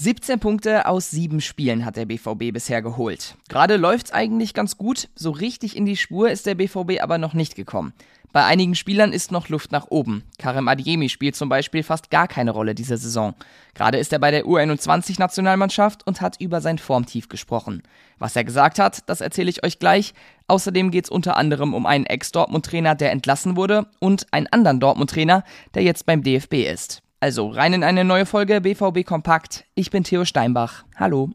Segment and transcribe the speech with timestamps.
[0.00, 3.36] »17 Punkte aus sieben Spielen hat der BVB bisher geholt.
[3.48, 7.34] Gerade läuft's eigentlich ganz gut, so richtig in die Spur ist der BVB aber noch
[7.34, 7.92] nicht gekommen.
[8.32, 10.22] Bei einigen Spielern ist noch Luft nach oben.
[10.38, 13.34] Karem Adiemi spielt zum Beispiel fast gar keine Rolle diese Saison.
[13.74, 17.82] Gerade ist er bei der U21-Nationalmannschaft und hat über sein Formtief gesprochen.
[18.18, 20.14] Was er gesagt hat, das erzähle ich euch gleich.
[20.46, 25.42] Außerdem geht es unter anderem um einen Ex-Dortmund-Trainer, der entlassen wurde, und einen anderen Dortmund-Trainer,
[25.74, 27.02] der jetzt beim DFB ist.
[27.22, 29.66] Also rein in eine neue Folge BVB Kompakt.
[29.74, 30.84] Ich bin Theo Steinbach.
[30.96, 31.28] Hallo.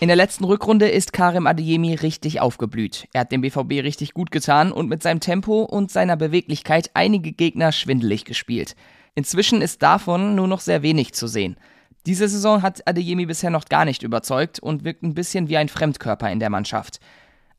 [0.00, 3.06] In der letzten Rückrunde ist Karim Adeyemi richtig aufgeblüht.
[3.12, 7.32] Er hat dem BVB richtig gut getan und mit seinem Tempo und seiner Beweglichkeit einige
[7.32, 8.76] Gegner schwindelig gespielt.
[9.14, 11.58] Inzwischen ist davon nur noch sehr wenig zu sehen.
[12.06, 15.68] Diese Saison hat Adeyemi bisher noch gar nicht überzeugt und wirkt ein bisschen wie ein
[15.68, 16.98] Fremdkörper in der Mannschaft.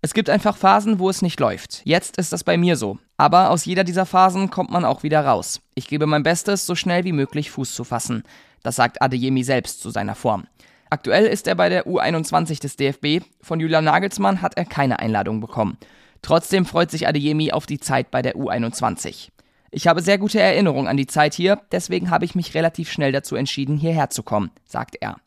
[0.04, 1.82] Es gibt einfach Phasen, wo es nicht läuft.
[1.84, 2.98] Jetzt ist das bei mir so.
[3.18, 5.62] Aber aus jeder dieser Phasen kommt man auch wieder raus.
[5.76, 8.24] Ich gebe mein Bestes, so schnell wie möglich Fuß zu fassen.
[8.64, 10.48] Das sagt Adeyemi selbst zu seiner Form.
[10.90, 13.24] Aktuell ist er bei der U21 des DFB.
[13.42, 15.78] Von Julian Nagelsmann hat er keine Einladung bekommen.
[16.24, 19.30] Trotzdem freut sich Adeyemi auf die Zeit bei der U21.
[19.70, 23.12] Ich habe sehr gute Erinnerungen an die Zeit hier, deswegen habe ich mich relativ schnell
[23.12, 25.18] dazu entschieden, hierher zu kommen, sagt er.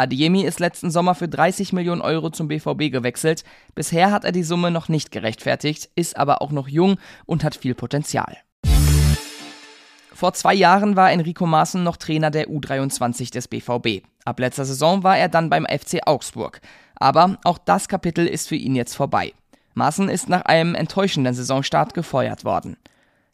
[0.00, 3.44] Adeyemi ist letzten Sommer für 30 Millionen Euro zum BVB gewechselt.
[3.74, 7.54] Bisher hat er die Summe noch nicht gerechtfertigt, ist aber auch noch jung und hat
[7.54, 8.38] viel Potenzial.
[10.12, 14.04] Vor zwei Jahren war Enrico Maaßen noch Trainer der U23 des BVB.
[14.24, 16.60] Ab letzter Saison war er dann beim FC Augsburg.
[16.96, 19.32] Aber auch das Kapitel ist für ihn jetzt vorbei.
[19.74, 22.76] Maaßen ist nach einem enttäuschenden Saisonstart gefeuert worden.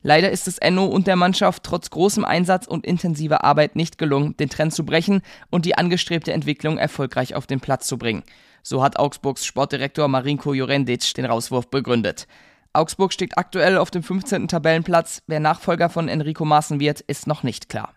[0.07, 4.37] Leider ist es Enno und der Mannschaft trotz großem Einsatz und intensiver Arbeit nicht gelungen,
[4.37, 8.23] den Trend zu brechen und die angestrebte Entwicklung erfolgreich auf den Platz zu bringen.
[8.63, 12.29] So hat Augsburgs Sportdirektor Marinko Jurendic den Rauswurf begründet.
[12.73, 14.47] Augsburg steht aktuell auf dem 15.
[14.47, 15.25] Tabellenplatz.
[15.27, 17.93] Wer Nachfolger von Enrico Maaßen wird, ist noch nicht klar.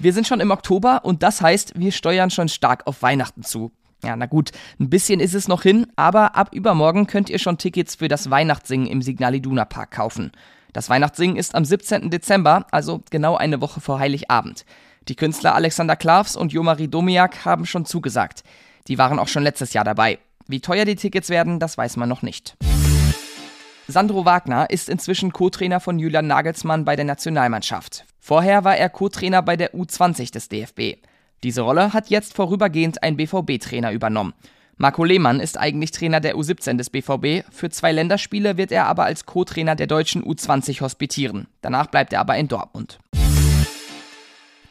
[0.00, 3.70] Wir sind schon im Oktober und das heißt, wir steuern schon stark auf Weihnachten zu.
[4.04, 7.58] Ja, na gut, ein bisschen ist es noch hin, aber ab übermorgen könnt ihr schon
[7.58, 10.30] Tickets für das Weihnachtssingen im Signal Iduna Park kaufen.
[10.72, 12.10] Das Weihnachtssingen ist am 17.
[12.10, 14.64] Dezember, also genau eine Woche vor Heiligabend.
[15.08, 18.44] Die Künstler Alexander Klavs und Jomari Domiak haben schon zugesagt.
[18.86, 20.18] Die waren auch schon letztes Jahr dabei.
[20.46, 22.56] Wie teuer die Tickets werden, das weiß man noch nicht.
[23.88, 28.04] Sandro Wagner ist inzwischen Co-Trainer von Julian Nagelsmann bei der Nationalmannschaft.
[28.20, 31.00] Vorher war er Co-Trainer bei der U20 des DFB.
[31.44, 34.34] Diese Rolle hat jetzt vorübergehend ein BVB-Trainer übernommen.
[34.76, 37.44] Marco Lehmann ist eigentlich Trainer der U17 des BVB.
[37.50, 41.48] Für zwei Länderspiele wird er aber als Co-Trainer der deutschen U20 hospitieren.
[41.62, 42.98] Danach bleibt er aber in Dortmund.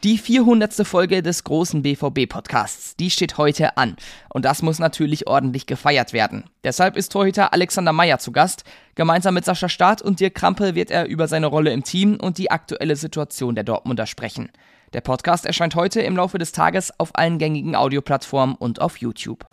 [0.04, 0.86] Die 400.
[0.86, 3.96] Folge des großen BVB-Podcasts, die steht heute an.
[4.28, 6.44] Und das muss natürlich ordentlich gefeiert werden.
[6.62, 8.62] Deshalb ist Torhüter Alexander Meyer zu Gast.
[8.94, 12.38] Gemeinsam mit Sascha Staat und Dirk Krampe wird er über seine Rolle im Team und
[12.38, 14.50] die aktuelle Situation der Dortmunder sprechen.
[14.92, 19.44] Der Podcast erscheint heute im Laufe des Tages auf allen gängigen Audioplattformen und auf YouTube.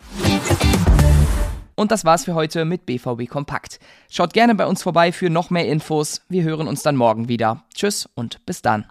[1.74, 3.78] Und das war's für heute mit BVB Kompakt.
[4.08, 6.22] Schaut gerne bei uns vorbei für noch mehr Infos.
[6.30, 7.64] Wir hören uns dann morgen wieder.
[7.74, 8.86] Tschüss und bis dann.